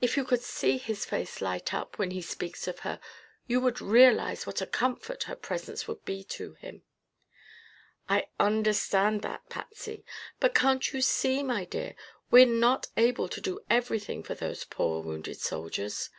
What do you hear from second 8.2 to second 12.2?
understand that, Patsy. But can't you see, my dear, that